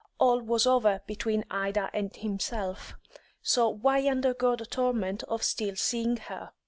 [0.17, 2.95] All was over between Ida and himself,
[3.43, 6.53] so why undergo the torment of still seeing her.